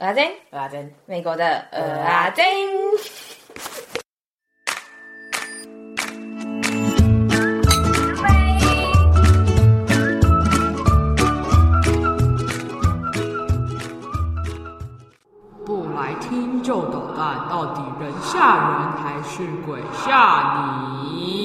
[0.00, 2.42] 阿珍，阿珍，美国的呃阿珍。
[15.66, 21.38] 不来听就捣蛋，到底人吓人还是鬼吓你？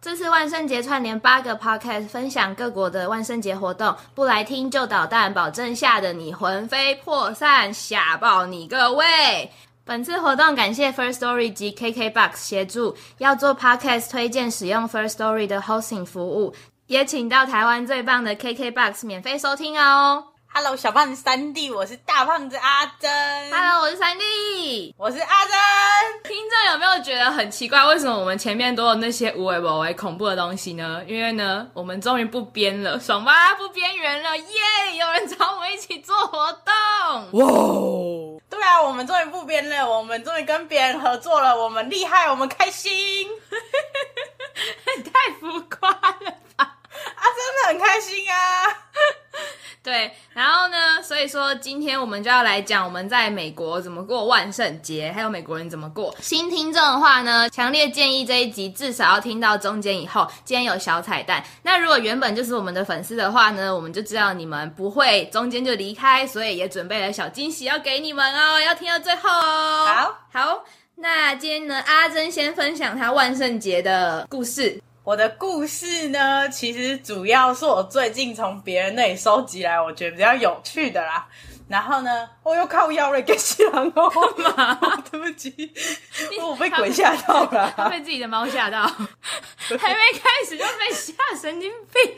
[0.00, 9.50] 这次万圣节串联八个 podcast，分享各国的万圣节活动，不来听就捣蛋，保证吓得你魂飞魄散，吓爆你各位！
[9.84, 16.54] 本次活动感谢 First Story 及 KKBOX 协助，要做 podcast 推荐使用 First Story 的 hosting 服务，
[16.86, 20.22] 也请到台湾最棒的 KKBOX 免费收听哦。
[20.60, 23.08] Hello，小胖子三弟，我是大胖子阿珍。
[23.52, 25.54] Hello，我是三弟，我是阿珍。
[26.24, 27.86] 听众有没有觉得很奇怪？
[27.86, 31.00] 为什么我们前面都有那些无为不为恐怖的东西呢？
[31.06, 33.54] 因为呢，我们终于不编了，爽吧？
[33.54, 34.44] 不边缘了，耶、
[34.90, 34.94] yeah!！
[34.96, 36.74] 有人找我们一起做活动，
[37.38, 38.40] 哇！
[38.50, 43.28] 对啊，我们终于不编了，我们终于跟别人合作了，我们厉害，我们开心。
[45.04, 46.78] 太浮夸了吧？
[47.14, 48.67] 啊，真的很开心啊！
[49.88, 56.14] 对，然后呢，所以说今天我们就要来讲我们在美国怎么过万圣节，还有美国人怎么过。
[56.20, 60.30] 新听众的话呢，强烈建议这一集至少要听到中间以后。
[60.44, 69.86] 今天有小彩蛋，那如果原本就是我们的粉丝的话呢，我们就知道你们不会中间就离开，所以也准备了小惊喜要给你们哦，要听到最后哦。
[69.86, 70.64] 好，好，
[70.96, 74.78] 那今天呢，阿珍先分享她万圣节的故事。
[75.08, 81.26] 我的故事呢，其实主要是我最近从别人那里收集来，我觉得比较有趣的啦。
[81.66, 84.78] 然后呢，我又靠腰了，给西狼哦，干嘛？
[85.10, 85.72] 对不起，
[86.42, 92.14] 我被鬼吓到了，他被自己的猫吓到，还没开始就被吓，神经病。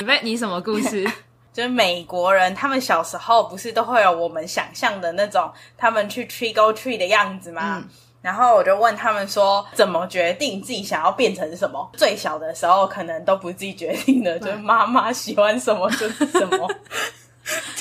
[0.00, 1.08] 你 被你什么故事？
[1.54, 7.76] 就是美国人，他们小时候不是都会有我们想象的那种，他们去 trick or treat 的样子吗？
[7.84, 7.88] 嗯
[8.20, 11.90] 然后我就问他们说，怎么决定自己想要变成什么？
[11.96, 16.68] 最小的时候可能都不是自己决定的，就是妈妈喜欢什么就是什么。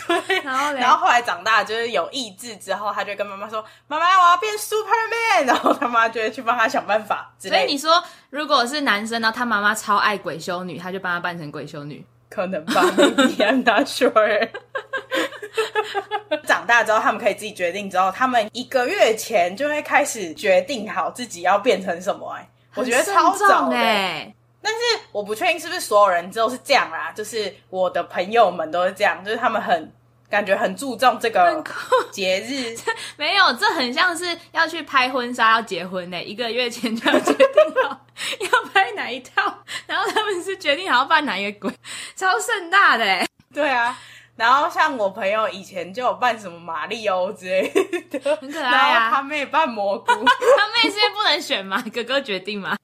[0.08, 7.58] 对， 然后然后后来长大就是有意志之后，他就跟妈妈说：“妈妈，我要变 Superman。”然后他妈就会去帮他想办法之类的。
[7.60, 14.50] 所以你说，如果是男生呢，他妈妈超爱鬼修女，他就帮他扮成鬼修女，可能吧 I'm not sure。
[16.48, 17.90] 长大之后，他们可以自己决定。
[17.90, 22.40] 之后，他们一个月前就会开始决定好自己要变成什么、欸。
[22.42, 24.36] 哎，我觉得超早哎、欸。
[24.62, 24.80] 但是
[25.12, 27.12] 我不确定是不是所有人都是这样啦。
[27.16, 29.94] 就是我的朋友们都是这样，就是他们很
[30.30, 31.64] 感觉很注重这个
[32.12, 32.76] 节日。
[33.16, 38.02] 没有，这很像是要去拍婚纱要结婚呢、欸，一个月前就要决定了
[38.42, 39.42] 要拍哪一套，
[39.86, 41.78] 然后他们是决定好要扮哪一个鬼，
[42.16, 43.28] 超盛大的哎、欸。
[43.54, 43.98] 对啊。
[44.38, 47.68] 然后像我朋友以前就有扮什么马里欧之类
[48.10, 49.00] 的，很可爱啊。
[49.00, 51.84] 然后他妹扮蘑菇， 他妹是因为不能选吗？
[51.94, 52.78] 哥哥决定吗？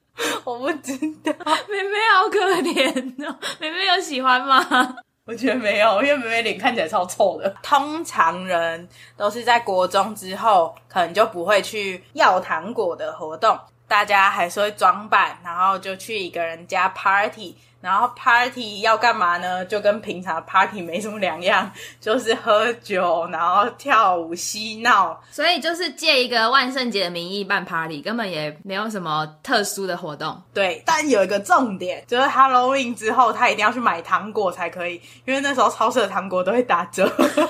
[0.43, 1.31] 我不知道。
[1.69, 4.97] 妹妹好可怜哦，妹妹有喜欢吗？
[5.25, 7.49] 我觉得没有，因为妹妹脸看起来超臭的。
[7.63, 13.57] 通常人都是在国中之后，可能就不会去要糖果的活动，
[13.93, 17.55] 大家还是会装扮，然后就去一个人家 party。
[17.79, 19.63] 然后 party 要干嘛呢？
[19.65, 21.71] 就跟平常 party 没什么两样，
[22.01, 25.21] 就是喝酒，然后跳舞嬉闹。
[25.29, 30.41] 所以就是借一个万圣节的名义办 party，根本也没有什么特殊的活动。
[30.55, 37.07] 对，但有一个重点，就是 Halloween 之后他一定要去买糖果才可以，因为那时候超市的糖果都会打折。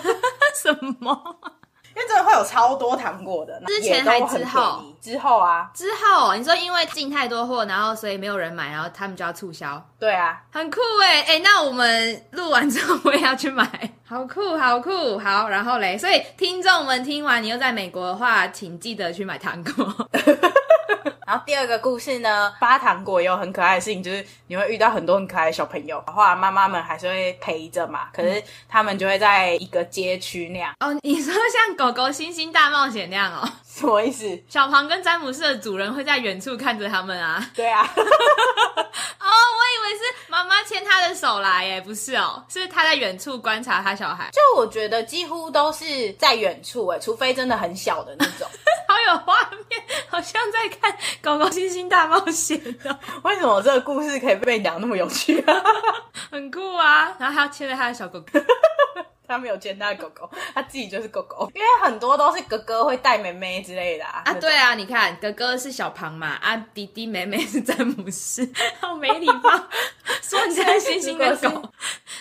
[0.62, 1.38] 什么？
[2.08, 9.81] 真的会有超多糖果的，之前还之后之后啊之后，你说因为进太多货，然后所以没有人买，然后他们就要促销。
[10.00, 13.68] 对啊，很酷哎哎，那我们录完之后我也要去买，
[14.08, 15.50] 好酷好酷好。
[15.50, 20.09] 然后嘞，所以听众们听完你又在美国的话，请记得去买糖果。
[21.25, 28.09] 然后第二个故事呢，发糖果也有很可爱的事情，就是你会遇到很多很可爱的小朋友，后来妈妈们还是会陪着嘛。
[28.14, 30.73] 可是他们就会在一个街区那样。
[30.79, 33.47] 哦，你说像狗狗星星大冒险那样哦？
[33.73, 34.25] 什么意思？
[34.47, 37.43] 小庞跟詹姆斯的主人会在远处看着他们啊？
[37.55, 37.81] 对啊。
[37.91, 44.29] 哦，我以为是妈妈牵他的手来耶，不是哦，是他在远处观察他小孩。
[44.31, 48.47] 就我觉得几乎都是在远处哎，除非真的很小的那种。
[48.87, 49.40] 好有画
[49.70, 50.91] 面，好像在看
[51.22, 52.59] 《狗狗星星大冒险》
[52.90, 52.96] 哦。
[53.23, 55.64] 为什么这个故事可以被你讲那么有趣啊？
[56.29, 57.16] 很酷啊！
[57.17, 58.28] 然后还要牵着他的小狗狗。
[59.28, 61.49] 他没有牵他的狗狗，他自己就是狗狗。
[61.55, 64.22] 因为很多都是哥哥会带妹妹之类的啊。
[64.25, 68.47] 啊，对啊，你看哥哥是小庞嘛，啊弟弟妹妹是詹姆斯，
[68.79, 69.49] 好没礼貌，
[70.22, 71.49] 说人家星星的狗。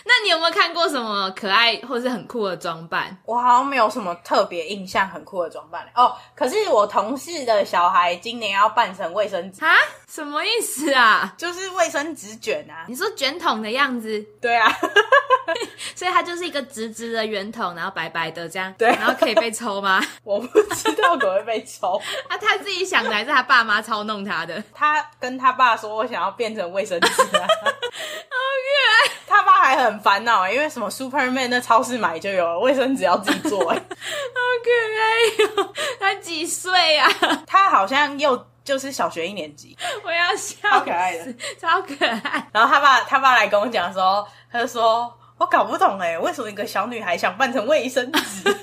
[0.05, 3.17] 那你有没有看过什么可爱或是很酷的装扮？
[3.25, 6.15] 我好像没有什么特别印象很酷的装扮哦。
[6.35, 9.77] 可是我同事的小孩今年要扮成卫生纸啊？
[10.13, 11.33] 什么意思啊？
[11.39, 12.85] 就是卫生纸卷啊。
[12.87, 14.23] 你说卷筒的样子？
[14.43, 14.71] 对啊。
[15.97, 18.73] 所以它就是一个直直的圆筒，然后白白的这样。
[18.77, 18.89] 对。
[18.89, 20.03] 然后可以被抽吗？
[20.23, 21.95] 我不知道可不可以被抽。
[22.29, 24.63] 啊，他自己想的还是他爸妈操弄他的？
[24.75, 29.13] 他跟他爸说：“我想要变成卫生纸啊。”好可爱。
[29.27, 33.71] 他爸还很烦恼，因为什么 Superman 那超市买就有了，卫生纸要自己做。
[33.71, 34.71] 哎，好可
[35.01, 35.75] 爱哟！
[35.99, 37.09] 他几岁啊？
[37.47, 39.77] 他好像又就是小学一年级。
[40.05, 40.69] 我要笑。
[40.71, 42.49] 超可爱的，超可爱。
[42.53, 45.13] 然后他爸他爸来跟我讲的时候，他就说。
[45.39, 48.21] 我搞不懂哎，为什么一个小女孩想扮成卫生纸？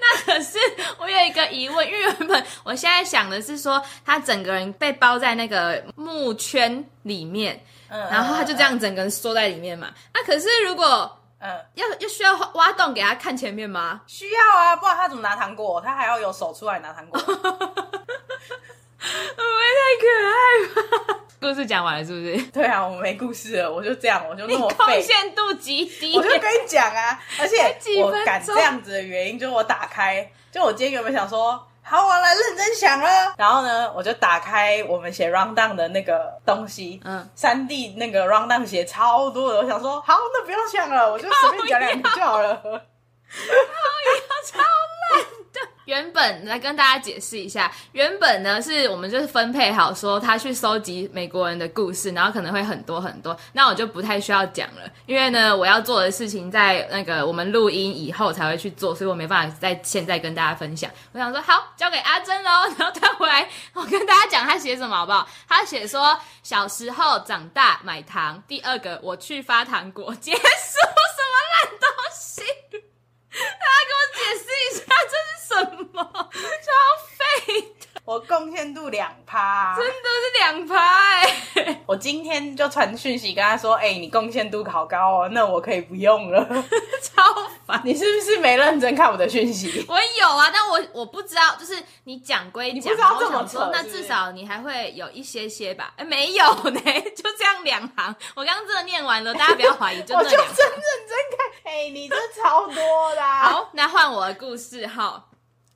[0.00, 0.58] 那可是
[0.98, 9.88] 我有一个疑问，因为原本我现在想的是说，她整个人被包在那个木圈里面，嗯，然后她就这样整个人缩在里面嘛。
[10.12, 14.00] 那、嗯啊、可是如果嗯要要需要挖洞给她看前面吗？
[14.08, 15.80] 需要啊，不然她怎么拿糖果？
[15.80, 17.20] 她还要有手出来拿糖果。
[19.04, 21.20] 会不会太可爱吧？
[21.40, 22.42] 故事讲完了是不是？
[22.50, 24.76] 对啊，我没故事了，我就这样，我就那么废。
[24.76, 26.16] 贡献度极低。
[26.16, 33.34] 我就跟你讲啊，而且我敢这样子的原因，就是我打开，就我今天原本想说，好，我来认真想了。
[33.36, 42.54] 然后呢，我就打开我们写 rundown 的那个东西，嗯，三 D 那个 rundown 写超多的，我想说，好，那不用想了，我就随便讲两句就好了。
[44.46, 45.43] 超烂。
[45.84, 60.90] 原本来跟大家解释一下，原本呢是我们就是分配好说他去收集美国人的故事，然后可能会很多很多，那我就不太需要讲了，因为呢我要做的事情在那个我们录音以后才会去做，所以我没办法在现在跟大家分享。
[61.12, 65.28] 我想说好，交给阿珍喽，然后他回来我跟大家讲他写什么好不好？
[65.48, 72.42] 他写说小时候长大买糖，第二个我去发糖果，结束什么烂东西？
[73.60, 75.54] 大家给我解释一下这是什
[75.92, 75.98] 么？
[76.32, 76.68] 超
[77.16, 78.00] 废的！
[78.04, 80.76] 我贡献度两趴，真的是两趴
[81.14, 81.82] 哎！
[81.86, 86.46] 我今天就传讯息跟他说：“哎、欸，你贡献度好高哦，那我可以不用了。
[87.02, 87.22] ”超
[87.66, 87.80] 烦！
[87.82, 89.84] 你是不是没认真看我的讯息？
[89.88, 95.94] 我有啊，但我我不知道，就是你讲归讲，你不知道这么说，那至少你还会有一些些吧？
[95.96, 96.80] 哎、欸，没有呢，
[97.16, 98.14] 就这样两行。
[98.34, 100.44] 我刚刚真的念完了，大家不要怀疑，就这两。
[101.74, 103.50] 哎、欸，你这超多啦！
[103.50, 105.20] 好，那换我的故事哈。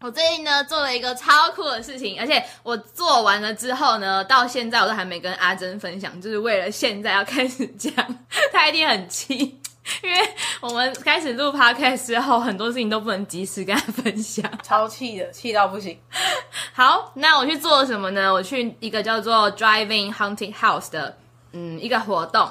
[0.01, 7.93] 我最近呢做了一个超酷的事情，而且我做完了之后呢，到现在我都还没跟阿珍分享，就是为了现在要开始讲，
[8.53, 9.61] 他一定很气，
[10.05, 15.99] 因为我们开始录 podcast 之后，很多事情都不能及时跟他分享，超气的，气到不行。
[16.73, 18.33] 好，那我去做了什么呢？
[18.33, 21.19] 我去一个叫做 Driving Haunted House 的
[21.51, 22.49] 嗯一个活动。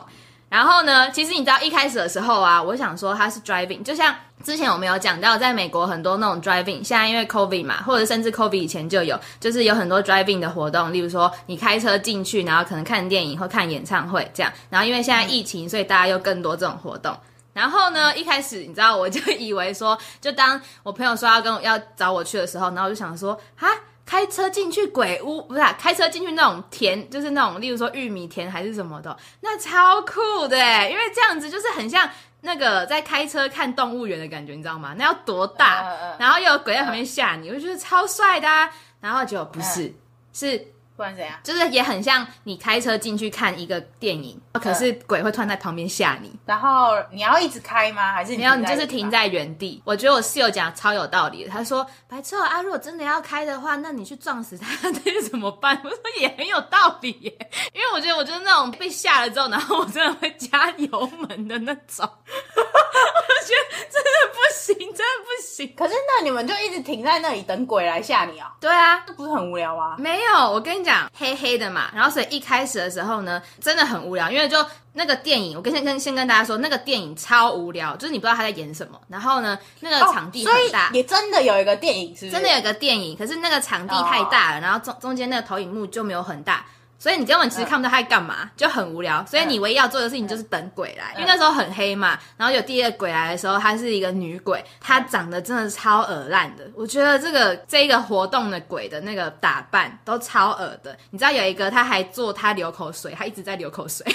[0.50, 14.50] 然后呢，其实你知道一开始的时候啊，我想说它是 driving，就像之前我们有讲到，在美国很多那种 driving，现在因为 COVID 嘛，或者甚至 COVID 以前就有，就是有很多 driving 的活动，例如说你开车进去，然后可能看电影或看演唱会这样。
[14.70, 17.14] 然后因为现在疫情，所以大家又更多这种活动。
[17.52, 23.68] 然后呢，一开始你知道，我就以为说，就当我朋友说要跟我要找我去的时候，然后我就想说，哈。
[24.08, 30.58] 开车进去鬼屋，不是、啊、开车进去那种田，就是那种例如说玉米田还是什么的，那超酷的，
[30.90, 32.10] 因为这样子就是很像
[32.42, 34.96] 那个在开车看动物园的感觉，你知道吗？
[34.98, 35.86] 那要多大，
[36.18, 38.72] 然后又有鬼在旁边吓你，我觉得超帅的、啊。
[39.00, 39.94] 然后就不是，
[40.34, 40.74] 是。
[40.98, 41.40] 不然怎样？
[41.44, 46.34] 就是也很像你开车进去看一个电影，可是鬼会突然在旁边吓你。
[46.46, 48.12] 然后你要一直开吗？
[48.14, 48.56] 还是你没有？
[48.56, 49.80] 你就是停在原地。
[49.86, 51.50] 我觉得我室友讲的超有道理的。
[51.52, 57.32] 他说：“白车啊，如果真的要开的话，那你去撞死他， 那怎么办？” 我说也很有道理耶。
[57.74, 62.10] 因为我觉得我就是那种被吓了之后，然后我真的会加油门的那种。
[62.58, 65.74] 我觉得真的不行，真的不行。
[65.78, 68.52] 可是那你们就一直停在那里等鬼来吓你啊？
[68.60, 69.96] 对啊，这不是很无聊吗？
[70.00, 79.00] 没有，我跟你讲，黑黑的嘛，然后所以一开始的时候呢，真的很无聊，因为就那个电影，我跟先跟先跟大家说，那个电影超无聊，就是你不知道他在演什么。
[79.10, 86.66] 然后呢，那个场地很大，哦、也真的有一个电影是，是，真的有一个电影，可是那个场地太大了，哦、然后中中间那个投影幕就没有很大。
[87.00, 89.24] 所以你根本其实看不到他在干嘛，就很无聊。
[89.26, 92.18] 所以你唯一要做的事情就是等鬼来，因为那时候很黑嘛。
[92.36, 96.68] 然后有第二个鬼来的时候，她是一个女鬼，她长得真的超恶烂的。
[96.74, 100.98] 我觉得这个这一个活动的鬼的那个打扮都超恶的。
[101.12, 104.04] 你知道有一个他还做他流口水，他一直在流口水，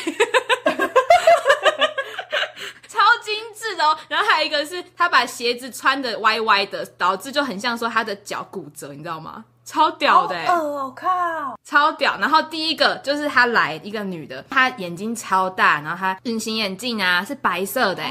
[2.89, 3.97] 超精致的哦。
[4.09, 9.45] 然后还有一个是他把鞋子穿的歪歪的，导致就很像说他的脚骨折，你知道吗？
[9.65, 11.09] 超屌的、欸，哦，我靠，
[11.65, 12.17] 超屌！
[12.19, 18.03] 然后第一个就是他来一个女的，她眼睛超大，然后她隐形眼镜啊是白色的、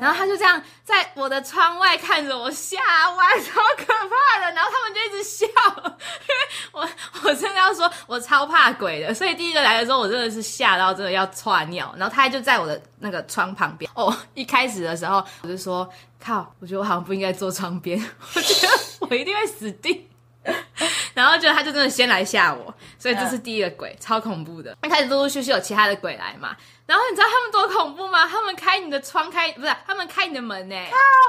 [0.00, 2.78] 然后她就这样在我的窗外看着我吓
[3.16, 4.54] 歪，超可怕的。
[4.54, 6.40] 然后他们就一直笑，因为
[6.72, 6.88] 我
[7.24, 11.92] 我真的要说，我超怕鬼的，所以第一个来的时候，我真的是吓到真的要窜尿。
[11.98, 15.88] 然后他就在我的那个窗旁边，哦，一开始的时候我就说
[16.24, 17.98] 靠，我觉得我好像不应该坐窗边，
[18.34, 18.72] 我觉得
[19.10, 20.08] 我一定会死定。
[21.14, 24.76] 然后就他就真的先来吓我，所以这是第一个鬼，超恐怖的。
[24.82, 28.26] 一开始陆陆续续有其他的鬼来嘛，然后你知道他们多恐怖吗？
[28.26, 30.76] 他们开你的窗开，不是他们开你的门呢？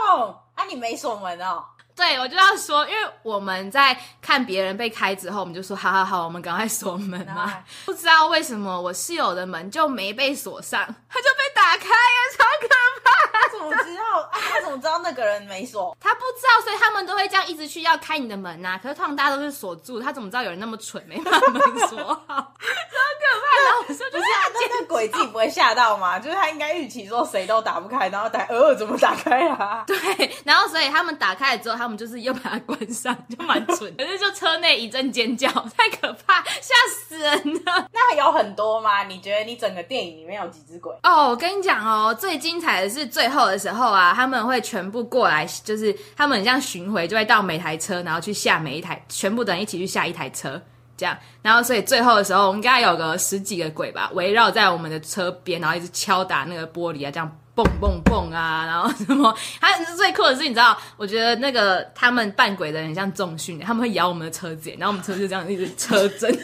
[0.07, 0.43] 靠！
[0.55, 1.63] 啊，你没锁门哦？
[1.95, 7.63] 对，我就要说，因为我们在看别人被开之后，我们就说好好好，我们赶快锁门嘛。
[7.85, 12.67] 不知道为什么我室友的门就没被锁上，他就被打开了，超可
[13.03, 13.11] 怕。
[13.31, 14.21] 他怎么知道？
[14.21, 15.95] 啊，他怎么知道那个人没锁？
[15.99, 18.79] 他不知道，所以他们都会这样一直去要开你的门呐、啊。
[18.81, 21.97] 可是通常大家都是锁住，他怎么知道有人那么蠢没把门锁
[22.27, 22.35] 好？
[22.65, 23.65] 超可怕！
[23.65, 26.19] 然后我说就，不是啊，那那鬼自己不会吓到吗？
[26.19, 29.83] 就是他应该预期说谁都打不开，然后打呃怎么打开啊？
[29.87, 29.97] 对，
[30.43, 33.93] 然后所以他们打开了之后，他们就是又把它关上，就蛮蠢。
[33.97, 37.87] 可是就车内一阵尖叫，太可怕，吓死人了。
[37.93, 39.03] 那还有很多吗？
[39.03, 40.93] 你觉得你整个电影里面有几只鬼？
[41.03, 50.61] 哦，我跟你讲哦，最精彩的是最后的时候啊，他们会全部过来，就是他们很像巡回，就会到每台车，然后去下每一台，全部的人一起去下一台车，
[50.97, 51.17] 这样。
[51.41, 57.37] 然后所以最后的时候，我们应该有个十几个鬼吧，围绕在我们的车边，然后一直敲打那个玻璃啊，这样。
[57.55, 59.33] 蹦蹦蹦啊，然后什么？
[59.61, 60.77] 还有最酷的是，你知道？
[60.97, 66.31] 我觉得那个他们扮鬼的人很像重训，他们会摇我们的车子，然后我们车子就这样一直车震，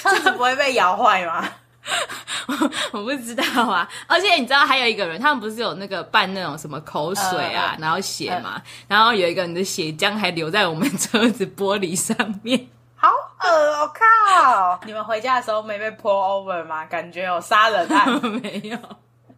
[0.00, 1.46] 车子不会被摇坏吗？
[2.46, 3.86] 我， 我不知道啊。
[4.06, 12.68] 而且你知道还有一个人，他们不是有那个扮那种什么口水啊，呃、然后血嘛，呃、然后有一个人的血浆还留在我们车子玻璃上面。
[12.96, 13.10] 好
[13.44, 13.92] 恶哦！
[13.94, 14.80] 靠！
[14.86, 16.84] 你们回家的时候没被 pull over 吗？
[16.86, 18.20] 感觉有杀人案？
[18.40, 18.78] 没有，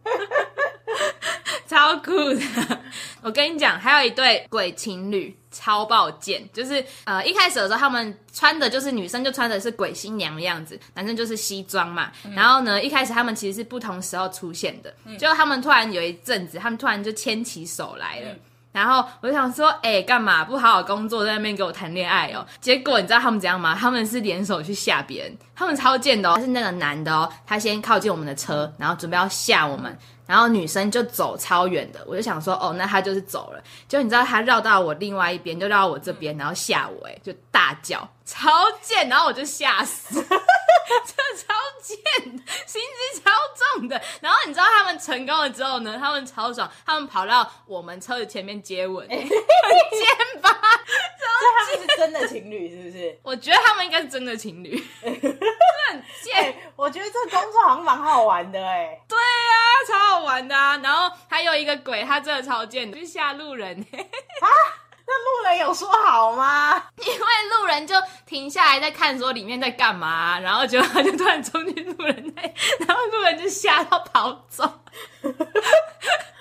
[1.67, 2.79] 超酷的。
[3.21, 6.47] 我跟你讲，还有一对鬼情侣，超爆贱。
[6.53, 12.11] 就是呃，一开始的时候，他们穿的就是女生就穿的是鬼新娘的样子，男生就是西装嘛。
[12.23, 18.29] 嗯、然后呢，一开始他们其实是不同时候出现的，嗯、就他们突然有一阵子，他们突然就牵起手来了。
[18.29, 18.39] 嗯
[18.77, 22.45] 然后我就想说，哎、干嘛不好好工作，在那边给我谈恋爱哦？
[22.61, 23.75] 结果你知道他们怎样吗？
[23.79, 26.39] 他们是联手去吓别人，他们超贱的哦。
[26.39, 31.99] 是那个男的哦，他先靠近我们的车，然后准备要吓我们，然后女生就走超远的。
[32.05, 33.59] 我就想说，哦，那他就是走了。
[33.87, 38.49] 结果你知道他绕到我另外一边，就绕到我这边，然后吓我，哎，就大叫，超
[38.83, 40.23] 贱，然后我就吓死。
[41.05, 41.97] 这超贱，
[42.65, 43.31] 心机超
[43.75, 44.01] 重的。
[44.21, 45.97] 然后你知道他们成功了之后呢？
[45.99, 49.27] 他们超爽，他们跑到我们车子前面接吻， 很贱
[50.41, 50.49] 吧？
[50.49, 53.19] 超贱，他们是真的情侣是不是？
[53.23, 55.37] 我觉得他们应该是真的情侣， 真的
[55.89, 56.71] 很贱、欸。
[56.75, 59.01] 我觉得这个工作好像蛮好玩的哎、欸。
[59.07, 60.77] 对呀、啊，超好玩的啊。
[60.77, 63.79] 然后还有一个鬼，他真的超贱的，就吓路人。
[63.81, 64.47] 啊
[65.07, 66.83] 那路人有说好吗？
[66.97, 67.19] 因为
[67.57, 67.95] 路人就
[68.25, 72.41] 停下来在看，说里面在干嘛，然后结果他就突然冲进路人那，
[72.85, 74.81] 然后路人就吓到跑走，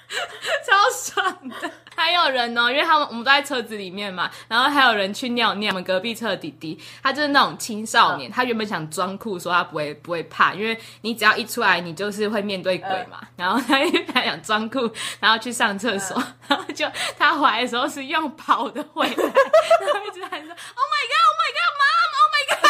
[0.66, 1.70] 超爽的。
[1.96, 5.70] 还有人哦，因为他们我们都在车子里面嘛，然后还有人去尿尿。
[5.70, 13.20] 我们隔壁车的弟弟，他就是那种青少年，他原本想装酷，说他不会不会怕，因为你只要一出来，你就是会面对鬼嘛。
[13.36, 13.78] 然后他
[14.12, 16.86] 他想装酷，然后去上厕所，然后就
[17.18, 22.62] 他回来的时候是用跑的回来， 然后一直喊说 “Oh my God, Oh my God, Mom, Oh my God”，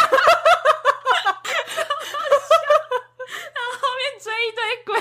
[3.55, 4.95] 然后后面追一堆鬼。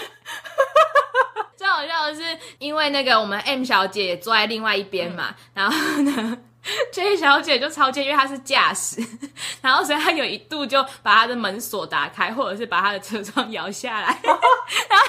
[1.55, 2.21] 最好笑的是，
[2.59, 6.37] 因为那个我们 M 小姐也坐在另外一边嘛，嗯、然后呢，
[6.91, 8.99] J 小姐就超贱，因为她是驾驶，
[9.61, 14.39] 然后所以她有一度就把她的门锁打开，或者是把她的车窗摇下来， 然后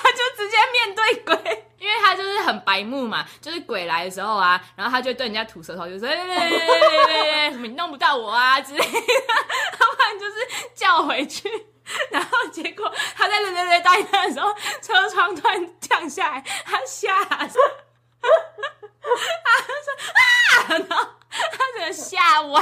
[0.02, 10.34] 她就直接面对鬼，因为他就是很白目嘛，就是鬼来的时候啊，然后他就对人家吐舌头，就说对对对对对什么你弄不到我啊之类的，要不然就是
[10.74, 11.48] 叫回去。
[12.10, 14.52] 然后结果他在那那那大一的时候，
[14.82, 17.62] 车窗突然降下来，他吓死，他说
[19.44, 22.60] 啊，然后他整个吓歪，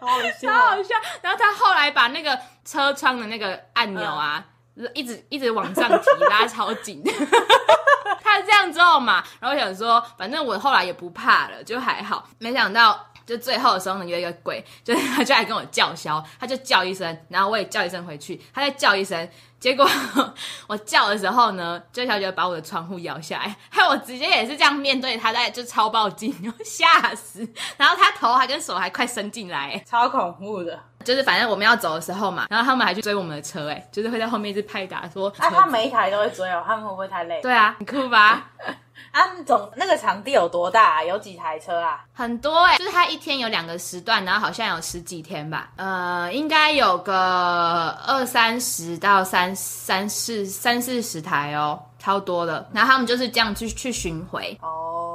[0.00, 0.96] 好好笑，好笑。
[1.22, 4.52] 然后他后来把那个车窗的那个按钮啊，嗯、
[4.94, 7.02] 一直一直往上提， 拉超紧。
[8.22, 12.28] 他这样之后嘛，然后想说，反正我后来也不怕了，就还好。
[12.38, 13.04] 没想到。
[13.28, 19.28] 就最后的时候呢，有一个鬼，就是他就来跟我叫嚣，他就叫一声，然后我也叫一声回去，他再叫一声，
[19.60, 19.86] 结果
[20.66, 27.46] 我叫的时候呢，这小姐把我的窗户摇下来，害我直接也是这样面对他，在就超爆劲，吓死！
[27.76, 30.80] 然后他头还跟手还快伸进来，超恐怖的。
[31.08, 35.30] 就是反正我们要走的时候嘛，然后他们还去追我们的车，哎，就是会在后面一直拍打说。
[35.38, 37.40] 啊，他每一台都会追哦，他们会不会太累？
[37.40, 38.50] 对啊，很酷吧？
[39.10, 41.02] 啊，总那个场地有多大啊？
[41.02, 42.04] 有几台车啊？
[42.12, 45.70] 很多哎，就是他一天有两个时段，然后好像有十几天吧。
[45.76, 52.68] 呃，应该有个二三十到三三四三四十台哦，超多的。
[52.74, 54.54] 然后他们就是这样去去巡回。
[54.60, 55.07] 哦，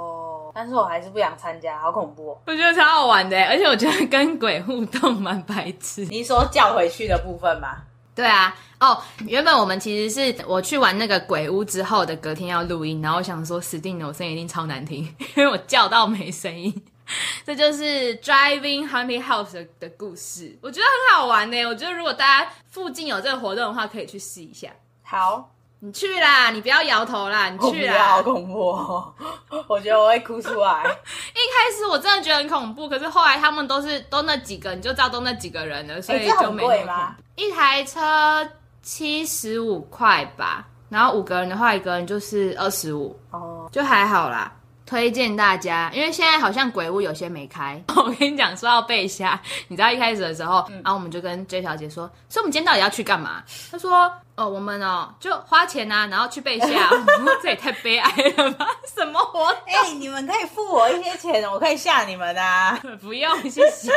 [0.53, 2.37] 但是我还是不想参加，好恐怖哦。
[2.45, 6.05] 我觉得超好玩的，而且我觉得跟鬼互动蛮白痴。
[6.05, 7.77] 你说叫回去的部分吗？
[8.15, 15.03] 对啊，哦，原本我们其实是我去完那个鬼屋之后的隔天要录音，然后我想说死定了，我声音一定超难听，
[15.35, 16.71] 因为我叫到没声音。
[17.43, 21.65] 这就是 Driving Haunted House 的的故事，我觉得很好玩呢。
[21.65, 24.69] 我觉得如果大家附近有这个活动的话，可以去试一下。
[25.01, 25.49] 好。
[25.85, 28.07] 你去啦，你不要摇头啦，你去啦。
[28.07, 29.13] 好恐怖哦，
[29.67, 30.81] 我觉得我会哭出来。
[31.35, 36.67] 一开始我真的觉得很恐怖，可是后来他们都是都那几个，你就知道都那几个人了，所以就没那么恐怖。
[36.67, 37.15] 欸，这很贵吗？
[37.35, 38.49] 一台车
[38.81, 44.49] 七十五块吧，然后五个人的话，一个人就是二十五，哦，就还好啦。
[44.85, 47.81] 推荐大家，因为现在好像鬼屋有些没开。
[47.95, 53.43] 我跟你讲，说到被吓，你知道一开始的时候，嗯、然后我们就跟 J 小姐说，所以我们今天到底要去干嘛？
[53.71, 56.89] 她说，哦，我们哦就花钱啊，然后去被吓。
[57.41, 58.67] 这也太悲哀了吧？
[58.95, 59.61] 什么活动？
[59.67, 62.79] 哎、欸，你们可以付我一些钱，我可以吓你们啊。
[63.01, 63.91] 不用，谢谢。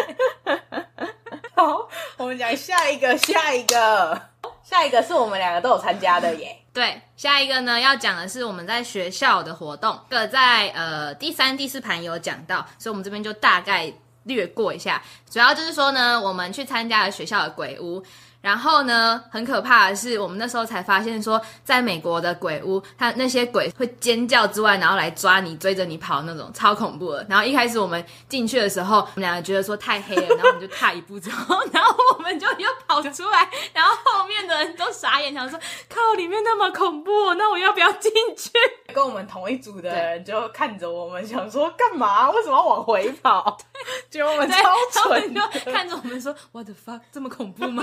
[1.55, 4.21] 好，我们讲下一个，下一个，
[4.62, 6.57] 下一个是我们两个都有参加的耶。
[6.76, 13.90] 对，下一个呢要讲的是我们在学校的活动，这个在呃第三、第四盘有讲到，所以我们这边就大概
[14.25, 15.02] 略过一下。
[15.30, 18.04] 主要就是说呢，我们去参加了学校的鬼屋。
[18.40, 27.26] 然后呢，很可怕的是，我们那时候才发现说，在美国的鬼屋，它那些鬼会尖叫之外，然后来抓你，追着你跑那种，超恐怖的。
[27.28, 38.50] 然后一开始我们进去的时候，我们两个觉得说太黑了，然后我们就踏一步之后，然后我们就又跑出来，然后后面的人都傻眼，想说靠，里面那么恐怖，那我要不要进去？
[38.95, 42.31] 跟我们同一组的人就看着我们，想说干嘛？
[42.31, 43.59] 为什么要往回跑？
[44.11, 44.59] 就我们超
[44.90, 45.40] 蠢，就
[45.72, 47.83] 看着我们说 What the fuck，这么恐怖吗？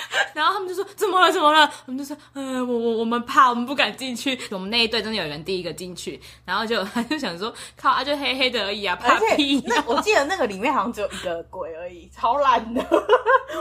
[0.34, 1.70] 然后他们就说怎么了怎么了？
[1.86, 4.38] 我们就说，嗯，我我我们怕，我们不敢进去。
[4.50, 9.62] 我们那一队真的有人第一个进去，然后就 他就想说，靠啊，就黑黑的而已啊，怕屁！
[9.66, 12.84] 那我记得那个里面好像只有一个鬼而已， 超烂的。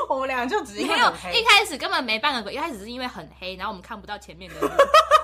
[0.10, 4.68] 我们两个就只是因为很黑，没有，一开始根本没半个鬼，一开始是因为很黑，然后我们看不到前面的路，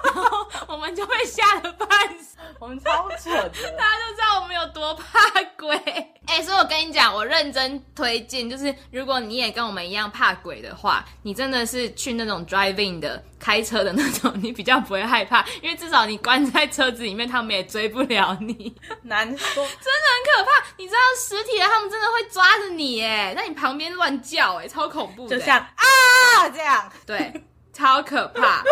[0.04, 2.38] 然后我们就被吓得半死。
[2.60, 5.20] 我们超蠢的，大家就知道我们有多怕
[5.58, 5.76] 鬼。
[6.26, 18.76] 哎、欸，所以我跟你讲，我认真推荐，就是如果你也跟我们一样怕鬼的话，你真的是去那种 driving 的开车的那种， 你比较不会害怕，因为至少你关在车子里面，他们也追不了你。
[19.04, 20.66] 难说， 真的很可怕。
[20.78, 27.32] 你知道实体的，他们真的会抓着你，哎，在你旁边乱叫，哎，超恐怖的，就像啊这样， 对。
[27.76, 28.64] 超可怕！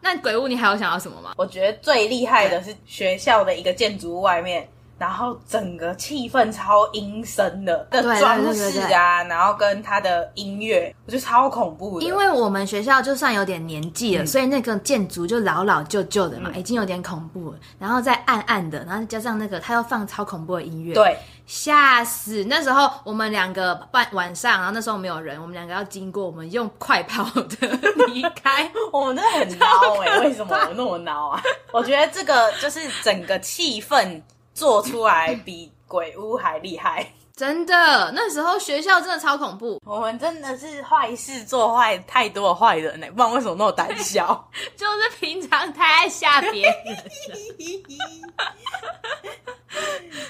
[0.00, 1.34] 那鬼屋你还有想要什么吗？
[1.36, 4.66] 我觉得最厉害的是学校的一个建筑物外面，
[4.98, 12.06] 然后整个气氛超阴森的的装饰啊，然后跟他的音乐，我觉得超恐怖的。
[12.06, 17.58] 因为我们学校就算有点年纪了，嗯、所以那个建筑就老老旧旧的嘛，嗯、已经有点恐怖了。
[17.78, 21.16] 然后再暗暗的，然后加上那个他又放超恐怖的音乐，对。
[21.48, 22.44] 吓死！
[22.44, 27.66] 那时候我们两个半晚上，然后那时候没有人，我们两个要经过，我们用快跑的
[28.08, 28.70] 离开。
[28.92, 31.42] 我们真的很孬哎、欸，为什么我那么孬啊？
[31.72, 34.20] 我觉得这个就是整个气氛
[34.58, 37.06] 做出来比鬼屋还厉害。
[37.36, 39.80] 真的，那时候学校真的超恐怖。
[39.84, 44.50] 我们真的是坏事做坏太多的坏人呢，不然为什么那么胆小？
[44.76, 46.74] 就是平常太爱吓别人。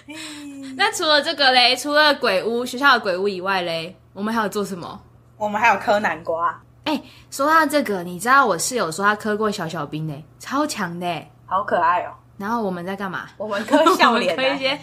[0.77, 5.01] 那除了这个嘞，除了鬼屋，学校的鬼屋以外嘞，我们还有做什么？
[5.38, 6.61] 我们还有磕南瓜。
[6.85, 12.12] 哎、欸，说到这个，你知道我室友说他磕过小小兵呢，超强的，好可爱哦。
[12.38, 13.27] 然后我们在干嘛？
[13.37, 14.79] 我们磕笑脸，磕一些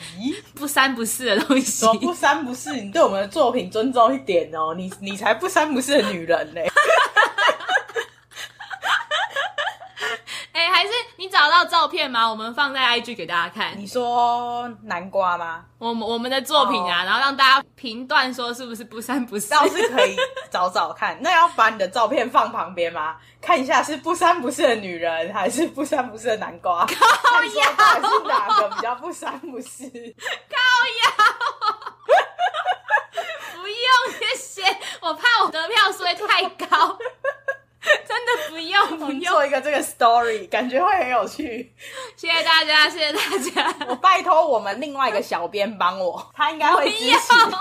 [0.53, 1.87] 不三不四的东西。
[1.99, 4.73] 不三不四，你对我们的作品尊重一点哦！
[4.75, 6.69] 你你才不三不四的女人嘞！
[10.65, 12.28] 哎，还是你找到照片吗？
[12.28, 13.78] 我们放在 IG 给大家看。
[13.78, 15.63] 你说南瓜吗？
[15.78, 17.08] 我们我们的作品啊，oh.
[17.08, 20.15] 然后让大家评断说是不是不三不四，倒是可以
[20.49, 21.19] 找找看。
[21.21, 23.17] 那要把你的照片放旁边吗？
[23.39, 26.84] 看一下是不三不四的女人，还是不三不四的南瓜？
[26.89, 29.84] 靠腰，还是哪个比较不三不四？
[29.88, 30.58] 高
[31.04, 31.12] 腰，
[33.54, 33.78] 不用
[34.17, 34.63] 谢谢，
[34.99, 36.97] 我怕我得票数会太高。
[38.08, 41.74] 真的不用不用做一个这个 story，感觉会很有趣。
[42.17, 43.76] 谢谢大家，谢谢大家。
[43.88, 47.56] 我拜托我们另外一个小编帮我，他应该会支持。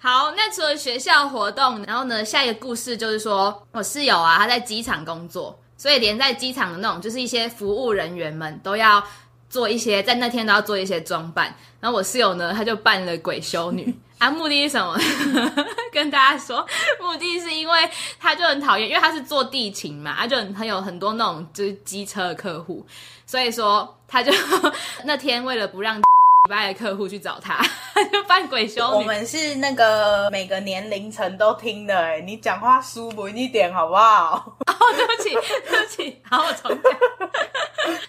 [0.00, 9.02] 好，那除了学校活动，然后呢，下一个故事就是说我室友啊，他在机场工作，所以连在机场的那种，就是一些服务人员们都要
[9.48, 11.54] 做一些，在那天都要做一些装扮。
[11.78, 13.94] 然后我室友呢，他就扮了鬼修女。
[14.20, 14.96] 啊，目的是什么？
[15.90, 16.64] 跟大家说，
[17.00, 22.86] 目的是因为他就很讨厌，因为他是做地勤嘛，他就很很有很多那种就是机车的客户，
[23.26, 24.30] 所以说他就
[25.04, 26.02] 那天为了不让礼
[26.50, 27.56] 拜的客户去找他，
[27.94, 28.96] 他就扮鬼修女。
[28.98, 34.54] 我们是那个每个年龄层都听的，哎，你讲话舒服一点好不好？
[34.68, 35.30] 哦，对不起，
[35.66, 36.92] 对不起，好，我重讲。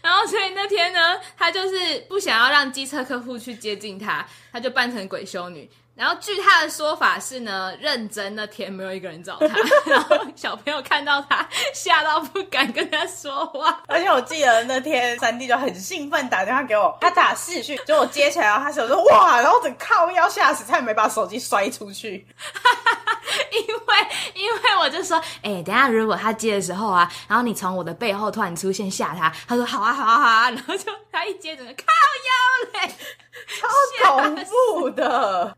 [0.02, 5.70] 然后所以那天呢，他就是不想要让机车客户去接近他，他就扮成鬼修女。
[5.94, 9.48] 然后据他的说法是呢，认真那天没有一个人找他，
[9.86, 13.84] 然后小朋友看到他吓到不敢跟他说话。
[13.88, 22.26] 而且我记得那天三弟就很兴奋打电话给我，他打视讯，就我接起来，然后他手说哇，然后整靠腰吓死，差点没把手机摔出去。
[23.52, 31.84] 因为因为我就说，哎、欸，等一下如果他接的时候啊，然后你从我的背后突然出现吓他，他说好啊好啊好啊，然后就他一接整个靠
[32.28, 32.94] 腰嘞。
[33.60, 35.56] 超恐怖的，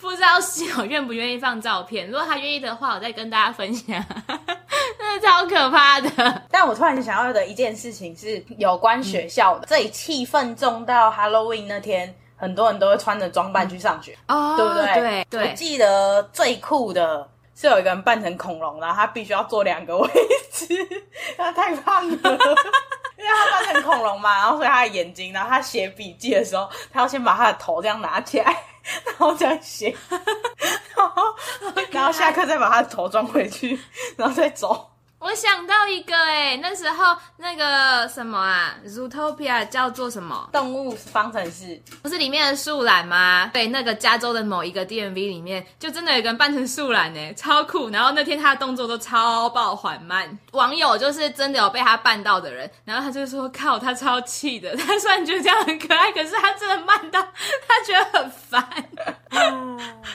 [0.00, 2.06] 不知道室友愿不愿意放照片。
[2.06, 4.04] 如果他愿意的话，我再跟大家分享。
[4.98, 6.42] 真的超可怕的。
[6.50, 14.94] 但我突然想要的一件事情是有关学校的，嗯、这里气氛重到 Halloween 那天，很多人都会穿着装扮去上学，哦、嗯，对不对？
[14.94, 15.48] 对对。
[15.50, 20.08] 我记得最酷的是有一个人扮成恐龙，然后他必须要坐两个位
[20.52, 20.66] 置，
[21.36, 22.38] 他太胖了。
[23.22, 28.44] 因为他扮成恐龙嘛，然后所以他的眼睛，然后他写笔记的时候，他要先把他的头这样拿起来，
[29.06, 29.94] 然后这样写，
[30.96, 31.22] 然后
[31.90, 33.78] 然后下课再把他的头装回去，
[34.16, 34.91] 然后再走。
[35.22, 40.48] 我想到一个哎，那时候那个什么啊，Zootopia 叫做什么？
[40.52, 43.48] 动物方程式，不是里面的树懒吗？
[43.52, 47.88] 对，那个加州的某一个 DMV 里面，就真的有个人扮成树懒哎， 超酷。
[47.90, 54.74] 然后那天他的动作都超爆缓慢，网友就是真的有被他扮到的人，然后他就说靠，他超气的。
[54.76, 57.22] 他虽然觉得这样很可爱，可是他真的慢到
[57.68, 58.68] 他觉得很烦。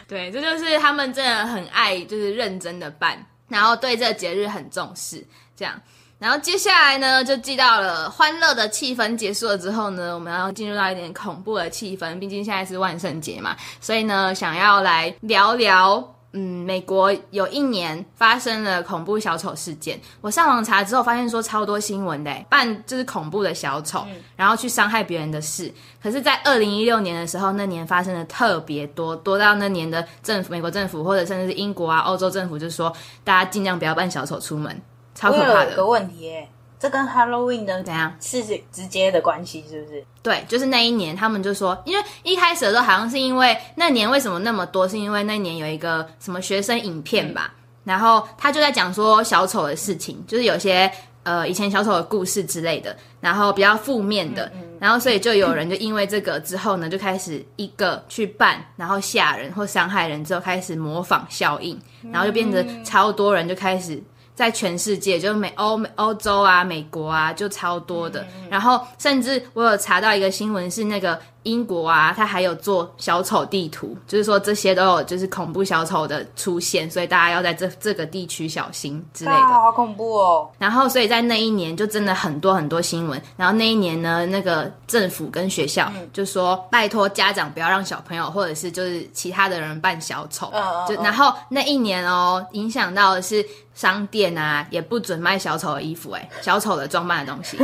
[0.06, 3.26] 对，这就是他们真的很爱，就是认真的扮。
[3.48, 5.80] 然后对这个节日很重视，这样。
[6.20, 12.18] 然后接下来呢，就寄到了欢乐的气氛结束了之后呢，我们要进入到一点恐怖的气氛。
[12.18, 16.17] 毕竟现在是万圣节嘛，所以呢，想要来聊聊。
[16.38, 20.00] 嗯，美国有一年发生了恐怖小丑事件。
[20.22, 25.74] 我上网查之后发现说超多新闻的，扮就是恐怖的小丑，嗯、然后去伤害别人的事。
[26.02, 34.80] 可是，在二零一六年的时候，那年发生的特别多，多到那年的政府，美国政府或者甚至是英国啊、欧洲政府就说，大家尽量不要扮小丑出门，
[35.16, 35.72] 超可怕的。
[35.72, 36.48] 有个问题耶。
[36.80, 40.06] 这跟 Halloween 的怎样是直接的关系，是不是？
[40.22, 50.92] 对，就是那一年，他们就说，因为一开始的时候好像是因为那年为什么那么多，是因为那年有一个什么学生影片吧，嗯、然后他就在讲说小丑的事情，就是有些
[51.24, 61.80] 呃以前小丑的故事之类的，然后比较负面的，嗯嗯、然后所以就有人就因为这个之后呢，就开始一个去扮，然后吓人或伤害人之后开始模仿效应，
[62.12, 64.00] 然后就变得超多人就开始。
[64.38, 68.24] 在全世界，就是美欧美欧洲啊，美国啊，就超多的。
[68.52, 79.38] 然后，甚至我有查到一个新闻，是那个英国啊，它还有做小丑地图，就是说这些都有就是恐怖小丑的出现，所以大家要在这这个地区小心之类的。
[79.38, 80.50] 啊、好恐怖哦！
[80.60, 83.22] 然后，所以在那一年就真的很多很多新闻。
[83.38, 90.52] 然后那一年呢，那个政府跟学校就说，拜托家长不要让小朋友或者是就是其他的人扮小丑。
[90.54, 93.46] 嗯嗯、就然后那一年哦，影响到的是。
[93.78, 97.56] 商店啊，也不准卖小丑的衣服，哎，小丑的装扮的东西。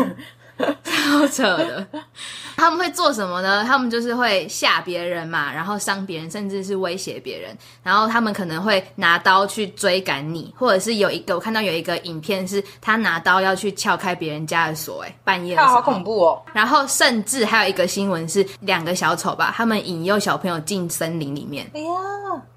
[0.86, 1.88] 超扯的，
[2.64, 3.66] 他们会做什么呢？
[3.66, 7.54] 他们就是会吓别人嘛，然后伤别人，甚至是威胁别人。
[7.84, 16.42] 然后他们可能会拿刀去追赶你，或者是有一个我看到有一个影片，是他拿刀要去撬开别人家的锁，哎，半夜的时候，好恐怖哦。
[16.54, 21.70] 然后甚至还有一个新闻是两个小丑吧，他们引诱小朋友进森林里面。
[21.74, 21.92] 哎呀，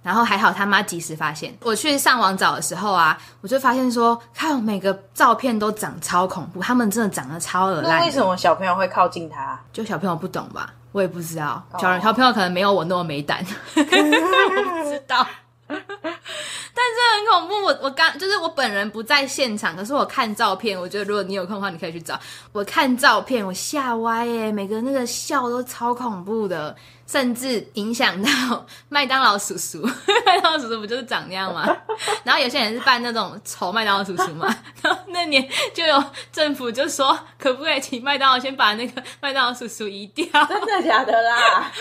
[0.02, 1.52] 然后还好他妈及时发现。
[1.62, 7.82] 我去上网找的时候啊，我就发现说，看每个照片都长超恐怖，他们真的长得超恶。
[7.82, 9.58] 那为什么小朋友会靠近他？
[9.72, 11.62] 就小朋友不懂吧，我也不知道。
[11.78, 12.04] 小人、oh.
[12.04, 15.26] 小朋友可能没有我那么没胆，我不知道。
[15.68, 17.54] 但是很恐怖。
[17.66, 22.18] 我我刚就是我本人不在现场，可是我看照片，我觉得如果你有空的话，你可以去找。
[22.52, 26.76] 我看照片，我吓歪耶，每个那个笑都超恐怖的。
[27.06, 29.80] 甚至影响到麦当劳叔叔，
[30.26, 31.64] 麦当劳叔叔不就是长那样吗？
[32.24, 34.46] 然后有些人是扮那种丑麦当劳叔叔嘛。
[34.82, 40.26] 然后那年就有政府就说，可不可以请麦当劳先把那个麦当劳叔叔移掉？
[40.46, 41.72] 真的假的啦？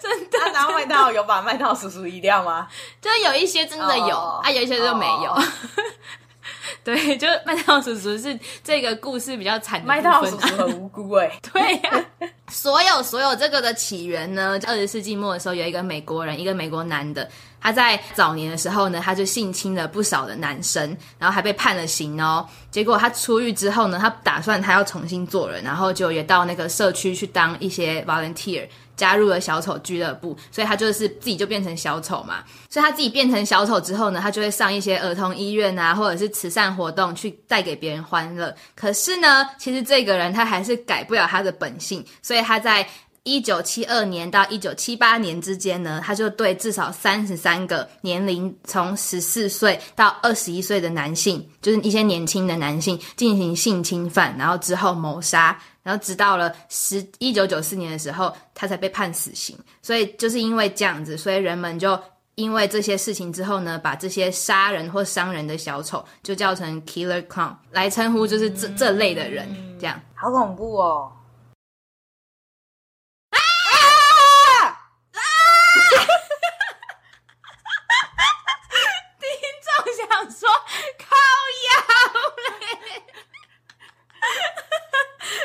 [0.00, 0.38] 真的。
[0.52, 2.66] 然后麦当劳有把麦当劳叔叔移掉吗？
[3.00, 5.30] 就有一些真的有，oh, 啊，有一些就没有。
[5.32, 5.44] Oh.
[6.84, 9.82] 对，就麦当劳叔叔是这个故事比较惨。
[9.84, 11.30] 麦当劳叔叔很无辜哎。
[11.52, 12.04] 对呀、啊，
[12.52, 17.28] 所有所有这个的起源呢，二十世纪末的时候，有一个美国人，一个美国男的，
[17.62, 22.46] 他在早年的时候呢，他就性侵了不少的男生，然后还被判了刑哦。
[22.70, 28.66] 结果他出狱之后呢，他打算他要重新做人，然后就也到那个社区去当一些 volunteer。
[28.94, 32.44] 加入了小丑俱乐部，所以他就是自己就变成小丑嘛。
[32.68, 38.54] 所以他自己变成小丑之后呢，他就会上一些儿童医院啊，或者是慈善活动，去带给别人欢乐。
[38.76, 42.86] 可是呢，其实这个人他还是改不了他的本性，所以他在
[43.24, 55.56] 一九七二年到一九七八年之间呢，他就对至少三十三个年龄从十四岁到二十一岁的男性，就是一些年轻的男性进行性侵犯，然后之后谋杀。
[55.84, 59.58] 然后直到了十一九九四年的时候，他才被判死刑。
[59.82, 62.00] 所以就是因为这样子，所以人们就
[62.36, 70.00] 因为这些事情之后呢，把这些杀人或伤人的小丑就叫成 Killer Clown 来称呼，就是这这类的人，这样。
[70.14, 71.12] 好恐怖哦！
[73.30, 73.38] 啊
[74.62, 74.68] 啊！
[74.68, 75.20] 啊
[79.18, 79.28] 听
[79.66, 80.48] 众想说
[80.96, 81.06] 靠
[81.66, 81.72] 腰
[82.36, 83.02] 嘞。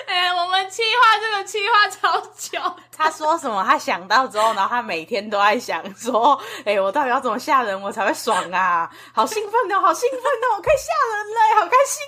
[0.05, 2.61] 哎，我们企划这个企划超久。
[2.97, 3.63] 他说什么？
[3.63, 8.89] 他想到之后，然后他每天都在想说：“哎，我到底要怎么吓人，我才会爽啊？
[9.13, 12.03] 好兴奋哦，好兴奋哦，我可以吓人嘞，好开心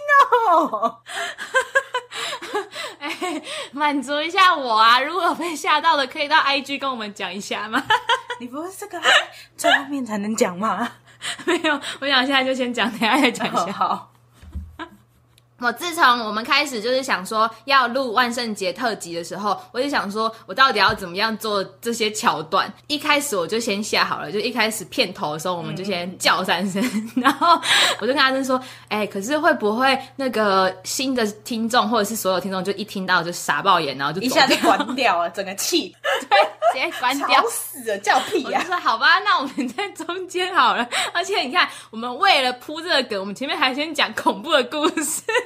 [0.50, 1.00] 哦！”
[3.00, 5.00] 哎，满足一下我啊！
[5.00, 7.84] 如果被吓到的，可以到 IG 跟我们讲一下吗？
[8.40, 9.00] 你不是这个
[9.56, 10.90] 最后面才能讲吗？
[11.46, 13.72] 没有，我想现在就先讲，等下再讲一下。
[13.72, 14.09] 好。
[15.60, 22.72] 我自从我们开始就是想说要录万圣节特辑的时候，我就想说，我到底要怎么样做这些桥段？
[22.88, 27.60] 一开始我就先下好了，就一开始片头的时候，我们就先叫三声，嗯、 然后
[28.00, 35.96] 我就跟阿珍说：“哎、欸，可是会不会那个新的听众或者是所有听众就一听到就傻爆眼，然后就一下就关掉了，整个气，
[36.30, 36.40] 对，
[36.74, 45.22] 直接关掉，死了，叫屁呀、啊！”我说：“好吧，那我们在中间好了。”而且你看，我们为了铺这个梗，我们前面还先讲恐怖的故事。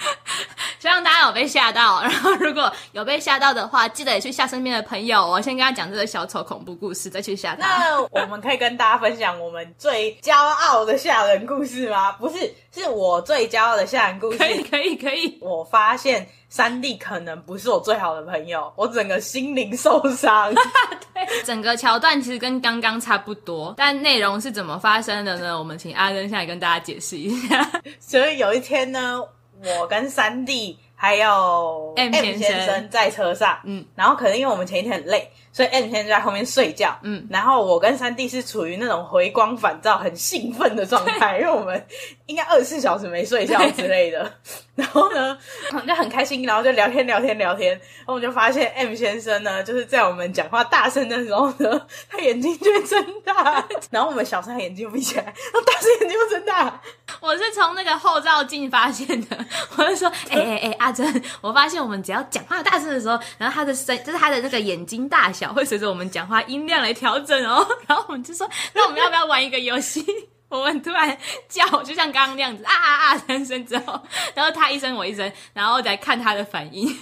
[0.80, 5.28] 希望大家有被吓到，然后如果有被吓到的话，记得也去吓身边的朋友。
[5.28, 7.66] 我先跟他讲这个小丑恐怖故事，再去吓他。
[7.78, 12.12] 那我们可以跟大家分享我们最骄傲的吓人故事吗？
[12.12, 14.38] 不是，是我最骄傲的吓人故事。
[14.38, 15.38] 可以，可以，可以。
[15.42, 20.54] 我发现三弟可能不是我最好的朋友，我整个心灵受伤。
[21.12, 25.58] 对，整个桥段其实跟刚刚差不多，但内容是怎么发生的呢？
[25.58, 27.70] 我们请阿珍下来跟大家解释一下。
[28.00, 29.22] 所以有一天呢。
[29.64, 35.30] 我跟三弟还有 M 先生在车上，嗯，然后可能因为我们前一天很累。
[35.52, 41.84] 所以 M 先在后面睡觉，嗯，然后我跟三弟是处于那种回光返照、很兴奋的状态，因为我们
[42.26, 44.32] 应该二十四小时没睡觉之类的。
[44.76, 45.36] 然后呢，
[45.72, 47.72] 我们就很开心，然后就聊天、聊天、聊天。
[47.72, 56.80] 然后我就发现 M 先生呢，就是在我们讲话大声的时候呢， 他眼睛就会睁大， 然后我们小声，眼睛又闭起来，然后大声眼睛又睁大。
[57.20, 59.36] 我是从那个后照镜发现的，
[59.76, 70.04] 我就说：“哎哎哎，阿珍，我发现我们只要讲话大声的时候，然后他的声，就是他的那个眼睛大小。”会随着我们讲话音量来调整哦， 然后我们就说，那我们要不要玩一个游戏？
[70.50, 71.16] 我们突然
[71.48, 74.00] 叫，就像刚刚那样子啊啊啊三声之后，
[74.34, 76.88] 然后他一声我一声，然后再看他的反应。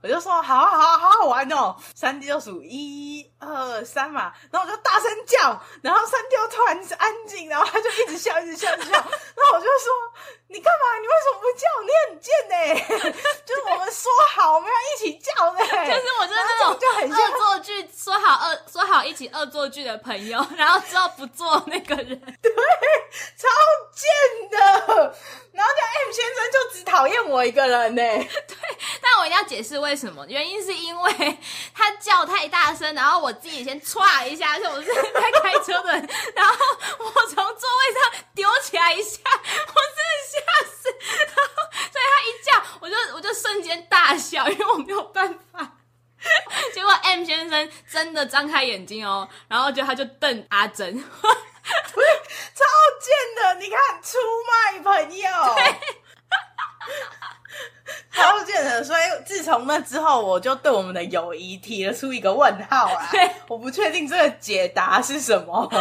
[0.00, 9.92] 我就说好好好好好玩哦，三弟就数一二三嘛，然后我就大声叫，然后三弟又突然安静，然后他就一直笑一直笑一直笑，然后我就说
[10.46, 10.98] 你干嘛？
[11.00, 11.66] 你为什么不叫？
[11.82, 13.12] 你很贱呢！
[13.44, 22.50] 就是我们说好我们要一起叫的，就是我就是那种就很恶作剧，说好恶说好一起恶作剧的朋友，然后之后不做那个人， 对，
[23.36, 23.46] 超
[23.92, 25.14] 贱的。
[25.52, 28.00] 然后讲 M 先生就只讨厌我一个人呢，
[28.48, 28.56] 对，
[29.02, 31.38] 但我一定要解释为什么，原因是因为
[31.74, 36.54] 他叫太大声，然后我自己先唰一下，而且我是在开车的人，然后
[37.00, 40.38] 我从座位上丢起来一下，我真的吓
[40.70, 40.88] 死，
[41.26, 41.42] 然后
[41.92, 45.72] 所以他一叫，我就我就瞬间大笑，因为我没有办法，
[46.72, 50.92] 结果 M 先生真的张开眼睛哦，然后就他就瞪阿珍。
[50.94, 52.06] 不是
[52.54, 52.64] 超
[53.00, 53.54] 贱的！
[53.58, 55.28] 你看，出卖朋友。
[58.12, 63.08] 超贱的，所以自从那之后，我就对我们的友谊提了出一个问号啊！
[63.10, 65.68] 对，我不确定这个解答是什么。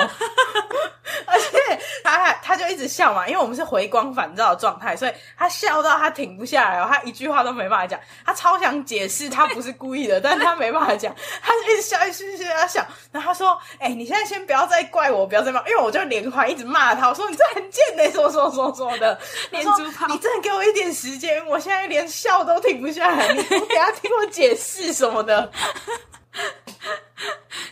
[1.26, 8.00] 而且他还他就一直笑嘛，因为我们是回光返照的状态，所以他笑到他停不下来哦，他一句话都没办法讲。
[8.26, 12.86] 他超想解释他不是故意的，但是他没办法讲，他就一直笑，一直笑，他笑。
[13.12, 19.20] 然后他说：“哎、欸，你现在先不要再怪我，不要再骂，因为我就连环一直骂他，我说你这很贱的， 说说说说的，
[19.52, 23.28] 连珠炮，你真的给我一点时间，我现在连笑都停不下来，
[23.68, 25.52] 给他听我解释什么的。”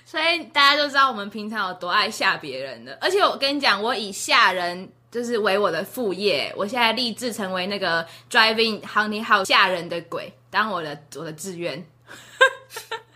[0.05, 11.85] 所以大家就知道我们平常有多爱吓别人的，而且我跟你讲，我以吓人就是为我的副业，我现在立志成为那个 Driving Haunted House 吓人的鬼，当我的我的志愿。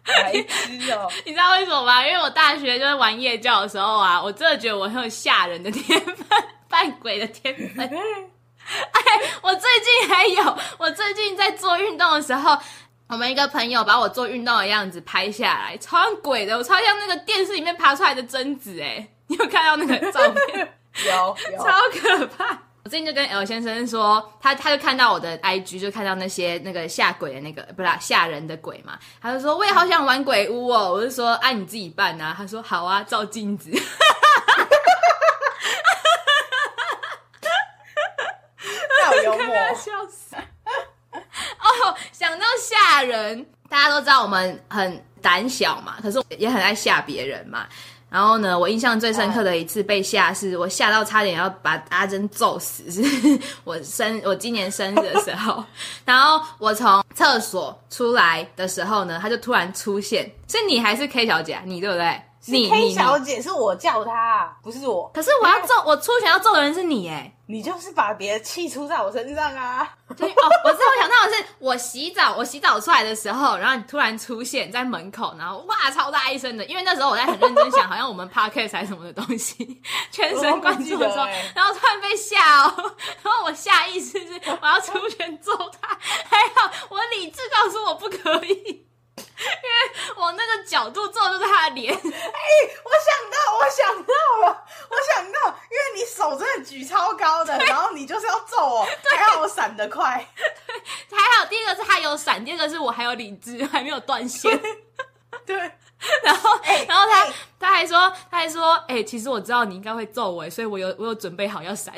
[0.06, 1.08] 白痴哦！
[1.24, 2.06] 你知道为什么吗？
[2.06, 6.15] 因为我大学就是玩夜教的时候啊，我真的觉得我很有吓人的天分，
[6.68, 7.89] 扮鬼的天分。
[8.91, 12.58] 哎，我最近还有，我最近在做运动的时候。
[13.12, 19.03] 我们一个朋友把我做运动的样子拍下来，超像鬼的，我超像那个电视里面爬出来的贞子哎！
[19.25, 20.73] 你有看到那个照片？
[21.08, 22.45] 有，有，超可怕！
[22.84, 33.71] 我最近就跟 L 先生说，他他就看到我的 IG，就看到那些那个吓鬼的那个，不是吓人的鬼嘛，他就说我也好想玩鬼屋哦，我就说啊你自己办啊，他说好啊，照镜子，
[39.75, 40.36] 笑死。
[41.12, 47.65] 哦，想到吓人，大家都知道我们很胆小嘛，可是也很爱吓别人嘛。
[48.10, 55.63] 然后呢，我印象最深刻的一次被吓，是我吓到差点要把阿珍揍死，是我生我今年生日的时候。
[56.05, 61.62] 然后我从厕所出来的时候呢，他就突然出现，是你还是 K 小姐？
[61.65, 62.19] 你对不对？
[62.45, 65.10] 你 K 小姐是我叫她，不是我。
[65.13, 67.34] 可是我要揍，我出拳要揍的人是你哎。
[67.52, 69.80] 你就是把别的气出在我身上啊！
[70.15, 81.25] 对哦，我知道，我想到的是，我洗澡，我洗澡出来的时候，然后你突然出现在门口，然后哇，超大一声的，因为那时候我在很认真想，好像我们 podcast 还是什么的东西， 全神贯注的时候，
[81.56, 85.97] 然后突然被吓哦，然后我下意识是我要出拳揍他，
[86.30, 88.86] 还好我理智告诉我不可以。
[89.39, 94.13] 因为我那个角度做的就是他的脸，哎、欸，我想到，我想到
[94.47, 98.84] 了，我想到，因为你手真的举超高的，然后你就是要揍我，
[99.15, 100.28] 还好我闪得快，
[101.10, 104.60] 对， 还好第一个是他有闪，第二个是我还有理智，还没有断线，
[105.45, 105.56] 对，
[106.23, 111.93] 然后，欸、然后他、欸、他还说，他还说，哎、欸，其实我知道你应该会揍我，所以我有我有准备好要闪。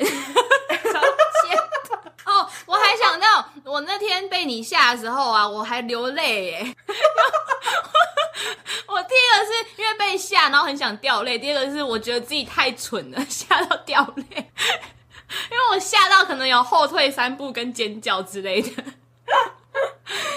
[2.24, 6.76] 哦，我还想到，我那天被你吓的时候啊，我还流泪耶。
[8.86, 14.24] 我第一个是因为被吓，然后很想掉泪；第二个是我觉得自己太蠢了，吓到掉泪。
[15.50, 18.84] 因为我吓到可能有后退三步跟尖叫之类的，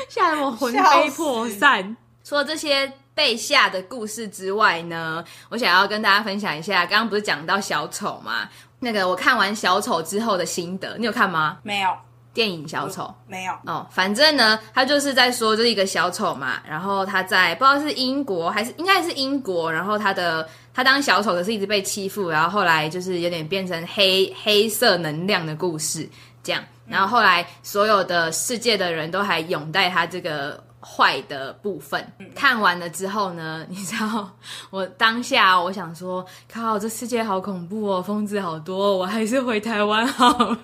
[0.07, 1.97] 吓得我魂飞魄散。
[2.23, 8.49] 除了这些被吓的故事之外呢，我想要跟大家分享一下，刚刚不是讲到小丑吗？
[8.79, 11.57] 那个我看完小丑之后的心得，你有看吗？
[11.63, 11.89] 没有。
[12.35, 13.53] 电影小丑、嗯、没有。
[13.65, 26.07] 哦，反正呢，他就是在说，就是一个小丑嘛，然后他在不知道是英国还是应该是英国，然后他的他当小丑可是一直被欺负，然后后来就是有点变成黑黑色能量的故事
[26.43, 30.63] 这样，然后后来所有的世界的人都还拥戴他这个。
[30.87, 32.05] 坏的部分。
[32.35, 34.29] 看完了之后呢，你知道
[34.69, 40.59] 我当下我想说，靠，这世界好恐怖哦，疯子好多，我还是回台湾好了。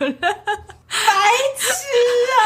[0.91, 1.67] 白痴
[2.35, 2.43] 啊、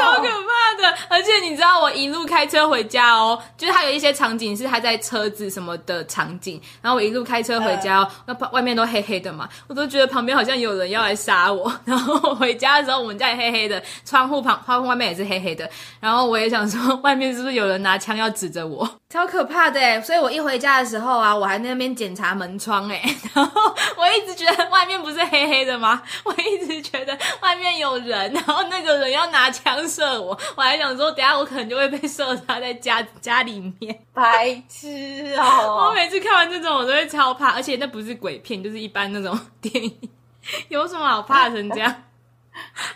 [0.00, 0.96] 超可怕的！
[1.08, 11.72] 而且你知道我一路开车回家哦，就是他有一些场景是他在车子什么的场景，然后我一路开车回家，那、呃、外面都黑黑的嘛，我都觉得旁边好像有人要来杀我。
[11.84, 15.68] 然后我回家的时候，我们家也黑黑的，窗户旁窗户外面也是黑黑的，
[16.00, 16.94] 然后我也想说。
[17.04, 18.88] 外面是不是有人拿枪要指着我？
[19.14, 20.00] 超可怕的欸！
[20.00, 23.00] 所以我一回家的时候啊，我还在那边检查门窗哎，
[23.32, 26.02] 然后我一直觉得外面不是黑黑的吗？
[26.26, 33.96] 我一直觉得外面有人，然后那个人要拿枪射我，我还想说，等下我可能就会被射杀在家 家里面。
[34.12, 35.90] 白痴哦！
[35.90, 39.96] 我每次看完这种，我都会超怕，而且那不是鬼片，就是一般那种电影，
[40.70, 42.02] 有什么好怕成这样？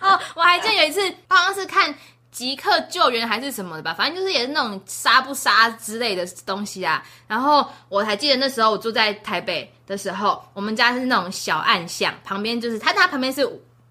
[0.01, 1.95] 哦，我还记得有一次，好像是看。
[2.39, 7.03] 即刻救援还是什么的吧，反正就是也是那种杀不杀之类的东西啊。
[7.27, 13.45] 然后我还记得那时候我住在台北的时候，我们家是那种小暗巷，旁边就是它，它旁边是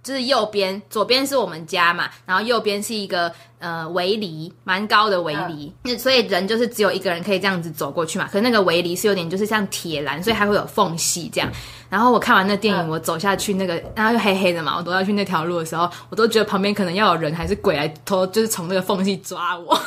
[0.08, 3.30] 就是右边，左边是我们家嘛，然后右边是一个
[3.60, 8.26] 呃围篱，蛮高的围篱，那、嗯、所以人就是只有一个人可以这样子走过去嘛。
[8.32, 11.52] 可是那个围篱是有点就是像铁栏，所以还会有缝隙这样。
[11.90, 19.78] 然后我看完那电影，嗯、我走下去那个，然后又黑黑的嘛，我走下去那条路的时候，我都觉得旁边可能要有人还是鬼来偷，就是从那个缝隙抓我。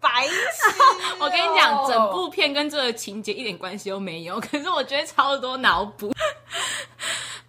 [0.00, 0.34] 白痴、
[0.68, 1.16] 哦！
[1.20, 6.12] 我跟你讲，整部片跟这个情节一点关系都没有， 可是我觉得超多脑补。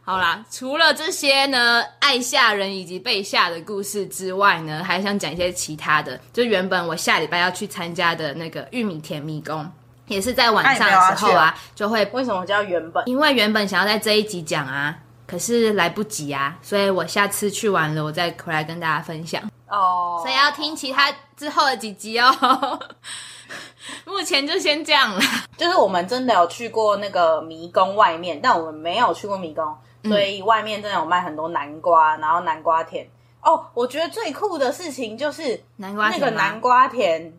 [0.02, 6.20] 好啦，除了这些呢，爱吓人以及被吓的故事之外呢，还想讲一些其他的。
[6.34, 9.70] 就原本我下礼拜要去参加的那个玉米甜迷宫，
[10.08, 13.08] 也是在晚上的时候啊，就会为什么叫原本？
[13.08, 14.98] 因为原本想要在这一集讲啊，
[15.28, 20.20] 可是来不及啊，所以我下次去完了，我再回来跟大家分享哦。
[20.22, 22.30] 所以要听其他之后的几集哦。
[24.06, 25.22] 目前就先这样了。
[25.58, 29.78] 就是我们真的有去过那个迷宫外面，但我们没有去过迷宫。
[30.06, 33.06] 所以外面真的有卖很多南瓜，然后南瓜田
[33.42, 33.66] 哦。
[33.74, 37.34] 我觉得最酷的事情就是南瓜田，那个南瓜田，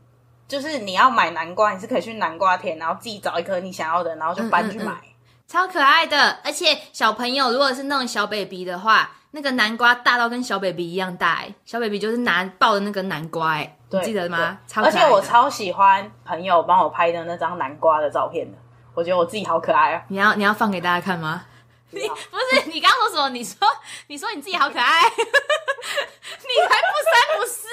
[0.46, 5.09] 就是你要买南瓜，你是可以去南瓜田，然后自己找一颗你想要的，然后就搬去买，嗯嗯嗯，
[5.50, 6.38] 超可爱的。
[6.44, 14.58] 而且小朋友如果是那种小 baby 的话，那个南瓜大到跟小 baby 一样大，哎，小 baby 就是拿抱的那个南瓜，哎，你记得吗？
[14.68, 14.98] 超可爱的。
[14.98, 18.56] 而且我超喜欢朋友帮我拍的那张南瓜的照片的，
[18.94, 20.02] 我觉得我自己好可爱啊。
[20.06, 21.44] 你要你要放给大家看吗？
[21.90, 23.28] 你不是你刚刚说什么？
[23.30, 23.66] 你说
[24.06, 27.66] 你说你自己好可爱， 你还不三不四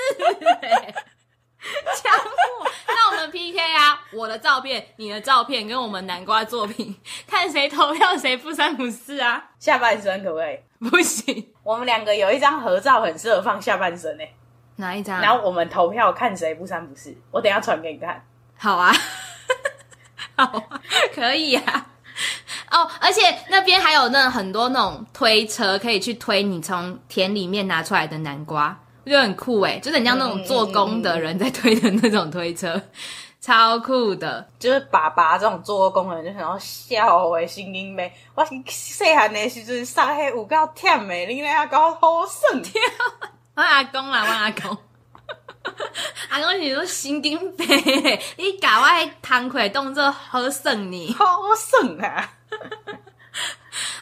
[0.65, 0.95] 哎！
[2.01, 6.95] 强迫，那我们 PK 啊，我的照片、你的照片跟我们南瓜作品，
[7.27, 9.43] 看谁投票谁不三不四啊？
[9.59, 10.59] 下半身可不可以？
[10.79, 14.29] 不行，我们两个有一张合照很适合放下半身哎，
[14.77, 15.19] 哪一张？
[15.21, 18.23] 然后我们投票看谁不三不四，我等一下传给你看。
[18.57, 18.93] 好啊，
[20.37, 20.81] 好啊，
[21.13, 21.87] 可以啊。
[22.69, 28.77] 哦，而且那边还有那很多那种推车，可以去推你从田里面拿出来的南瓜，
[29.07, 32.83] 我觉得很酷诶，就是很像那种做工的人在推的那种推车，嗯、
[33.39, 34.45] 超酷的。
[34.59, 38.11] 就是爸爸这种做工的人就想要笑诶，心灵美。
[38.35, 42.81] 我细汉的时阵上黑有够忝诶，你那还搞好省跳。
[43.55, 44.77] 我阿公啦，我阿公。
[46.29, 47.65] 阿公你说神经病，
[48.35, 52.29] 你搞我工课动作好省呢，好省啊！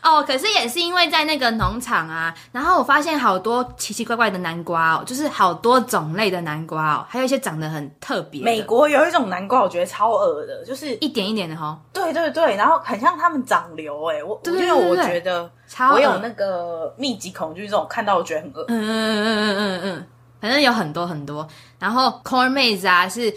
[0.02, 8.42] 哦，可是也是因为在那个农场啊，然后我发现好多奇奇怪怪的南瓜哦，就是好多种类的南瓜哦，还有一些长得很特别。
[8.42, 11.80] 美国有一种南瓜，我觉得超恶的，就是一点一点的哈、哦。
[11.94, 15.50] 对对对，然后很像他们长瘤哎，我因为我觉得
[15.92, 18.66] 我有那个密集恐惧症，看到我觉得很恶。
[18.68, 20.08] 嗯嗯嗯嗯嗯嗯，
[20.40, 21.48] 反正有很多很多。
[21.80, 23.34] 然后 corn maze 啊是。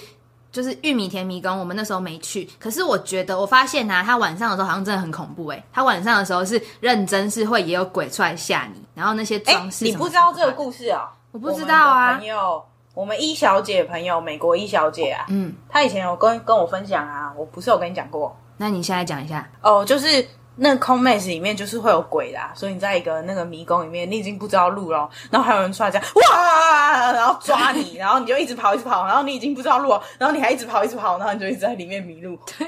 [0.59, 2.51] 就是玉米田迷宫，我们那时候没去。
[2.59, 5.63] 可是我觉得，我发现呐、啊，他晚上的时候好像真的很恐怖诶。
[5.73, 9.85] 他晚上的时候是认真是会也有鬼出来吓你，然后那些装饰。
[9.85, 11.13] 你不知道这个故事啊？
[11.31, 12.17] 我不知道啊。
[12.17, 12.61] 朋友，
[12.93, 18.37] 我们一小姐朋友，美国一小姐啊，嗯，她以前有跟跟我分享啊，我不是有跟你讲过？
[18.57, 20.27] 那你现在讲一下哦，就是。
[20.61, 32.39] 那个空 maze 里面就是会有鬼的，所以你在一个那个迷宫里面，你已经不知道路了，然后还有人出来这样哇，然后抓你，然后你就一直跑一直跑，然后你已经不知道路了，然后你还一直跑一直跑，然后你就一直在里面迷路。
[32.59, 32.67] 对，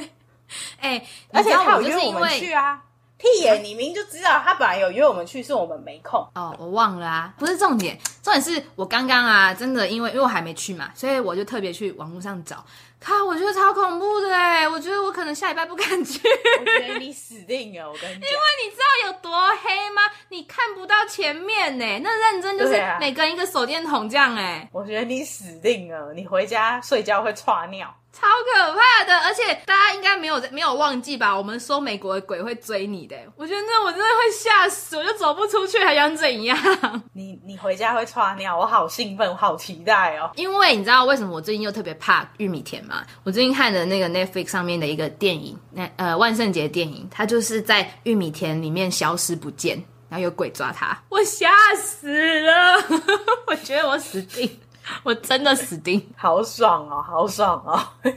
[0.81, 2.81] 哎、欸，而且他有约我们去啊，
[3.21, 3.55] 屁耶！
[3.59, 6.27] 你明明就知道他本来有约我们去，是我们没空。
[6.35, 12.65] 哦，我忘了啊，不是重点，重点是我刚刚啊，真的因为因为我还没去嘛，所以我就特别去网络上找。
[12.99, 14.69] 靠，我觉得超恐怖的哎！
[14.69, 16.21] 我觉得我可能下礼拜不敢去。
[16.61, 18.21] 我觉得你死定了，我跟你讲。
[18.29, 20.03] 因为你知道有多黑吗？
[20.29, 24.69] 你看不到前面呢，那认真就是每个人一个手电筒这样哎。
[24.71, 27.95] 我觉得你死定了，你回家睡觉会剉尿。
[28.13, 31.37] 超可怕的，而且大家应该没有没有忘记吧？
[31.37, 36.59] 我们说美国的鬼会追你的，我觉得那我真的会吓死，我就走不出去，还想怎样？
[37.15, 40.31] 你你回家会剉尿，我好兴奋，我好期待哦！
[40.35, 43.05] 因为你知道为什么我最近又特别怕玉米田吗？
[43.23, 52.75] 我最近看的那个 Netflix 上面的一个电影，那呃万圣节电影，它就是在玉米田里面消失不见，然后有鬼抓他，我吓死了，
[53.47, 54.51] 我觉得我死定。
[55.03, 57.81] 我真的死定，好爽哦，好爽哦！
[58.03, 58.11] 哎、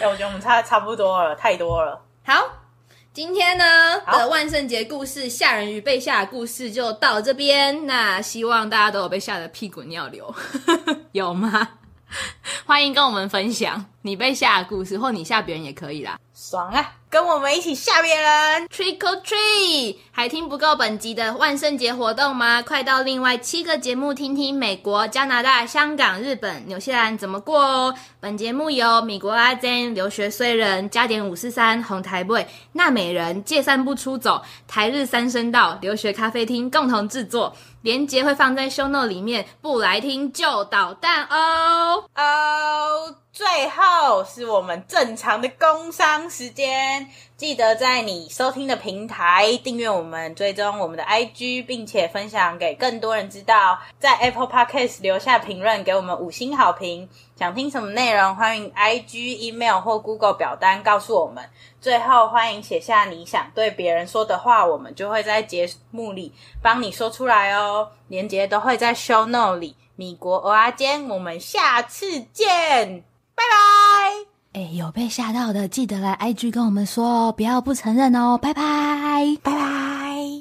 [0.00, 2.00] 欸，我觉得我们差差不多了，太多了。
[2.24, 2.34] 好，
[3.12, 7.86] 今天呢的万圣节故事，吓人与被吓的故事就到这边。
[7.86, 10.34] 那希望大家都有被吓得屁滚尿流，
[11.12, 11.68] 有吗？
[12.66, 16.18] 欢迎跟我们分享你被吓的故事，或你吓别人也可以啦。
[16.34, 16.92] 爽啊！
[17.10, 19.96] 跟我们一起吓别人，Trick or Treat！
[20.10, 22.62] 还听不够本集的万圣节活动吗？
[22.62, 27.94] 快到另外七个节目听听美国、加拿大、香港、日本、纽西兰怎么过哦。
[28.20, 43.16] 本节目由米国阿珍留学虽人、加点五四三红台位、纳美人借散步出走、台日三声道留学咖啡厅共同制作，连接会放在 show note 里面，不来听就捣蛋哦哦。
[43.32, 53.78] 最后是我们正常的工商时间，记得在你收听的平台订阅我们，追踪我们的 IG，并且分享给更多人知道。
[53.98, 57.08] 在 Apple Podcast 留下评论，给我们五星好评。
[57.40, 61.42] 想听什么内容，欢迎 IG、email 或 Google 表单告诉我们。
[61.80, 66.30] 最后，欢迎写下你想对别人说的话，我们就会在节目里
[66.60, 67.88] 帮你说出来哦。
[68.08, 69.74] 连接都会在 Show Note 里。
[69.96, 73.02] 米国欧阿坚，我们下次见。
[73.34, 73.42] 拜
[74.52, 74.60] 拜！
[74.60, 78.36] 哎，有被吓到的，记得来 IG 跟我们说哦，不要不承认哦。
[78.36, 78.62] 拜拜，
[79.42, 80.30] 拜拜。